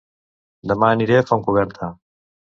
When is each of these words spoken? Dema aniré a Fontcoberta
Dema 0.71 0.89
aniré 0.95 1.19
a 1.19 1.27
Fontcoberta 1.29 1.93